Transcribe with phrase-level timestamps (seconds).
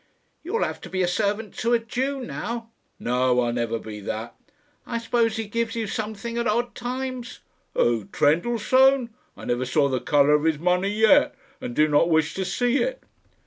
[0.43, 4.33] "You'll have to be servant to a Jew now." "No; I'll never be that."
[4.87, 7.41] "I suppose he gives you something at odd times?"
[7.75, 8.05] "Who?
[8.05, 9.13] Trendellsohn?
[9.37, 12.77] I never saw the colour of his money yet, and do not wish to see
[12.77, 13.03] it."